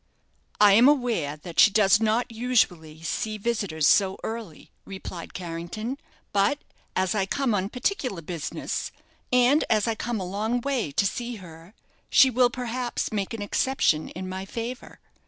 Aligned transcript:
"I 0.59 0.73
am 0.73 0.87
aware 0.87 1.37
that 1.37 1.59
she 1.59 1.69
does 1.69 1.99
not 2.01 2.31
usually 2.31 3.03
see 3.03 3.37
visitors 3.37 3.85
so 3.85 4.17
early," 4.23 4.71
replied 4.83 5.35
Carrington; 5.35 5.99
"but 6.33 6.57
as 6.95 7.13
I 7.13 7.27
come 7.27 7.53
on 7.53 7.69
particular 7.69 8.23
business, 8.23 8.91
and 9.31 9.63
as 9.69 9.87
I 9.87 9.93
come 9.93 10.19
a 10.19 10.25
long 10.25 10.59
way 10.61 10.91
to 10.93 11.05
see 11.05 11.35
her, 11.35 11.75
she 12.09 12.31
will 12.31 12.49
perhaps 12.49 13.11
make 13.11 13.35
an 13.35 13.43
exception 13.43 14.09
in 14.09 14.27
my 14.27 14.43
favour." 14.43 14.99